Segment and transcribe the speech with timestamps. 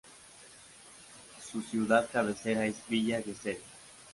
[1.51, 3.59] Su ciudad cabecera es Villa Gesell.